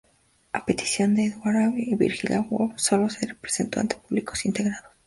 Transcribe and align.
A 0.51 0.65
petición 0.65 1.13
de 1.13 1.25
Edward 1.27 1.57
Albee, 1.57 1.95
"Virginia 1.95 2.41
Woolf" 2.49 2.73
solo 2.75 3.07
se 3.11 3.27
representó 3.27 3.79
ante 3.79 3.97
públicos 3.97 4.47
integrados. 4.47 4.91